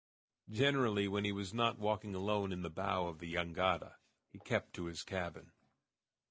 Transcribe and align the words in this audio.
Generally, 0.49 1.09
when 1.09 1.25
he 1.25 1.31
was 1.31 1.53
not 1.53 1.77
walking 1.77 2.15
alone 2.15 2.51
in 2.51 2.63
the 2.63 2.71
bow 2.71 3.05
of 3.05 3.19
the 3.19 3.31
jangada, 3.31 3.97
he 4.31 4.39
kept 4.39 4.73
to 4.73 4.85
his 4.87 5.03
cabin. 5.03 5.51